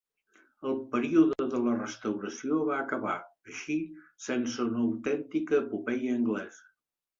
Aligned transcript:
El 0.69 0.77
període 0.93 1.45
de 1.51 1.59
la 1.65 1.73
Restauració 1.81 2.57
va 2.71 2.79
acabar, 2.85 3.15
així, 3.53 3.77
sense 4.31 4.67
una 4.73 4.83
autèntica 4.89 5.63
epopeia 5.69 6.19
anglesa. 6.19 6.69